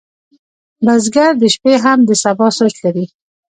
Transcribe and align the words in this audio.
بزګر 0.85 1.31
د 1.41 1.43
شپې 1.53 1.73
هم 1.83 1.99
د 2.09 2.11
سبا 2.23 2.47
سوچ 2.57 2.75
لري 2.85 3.05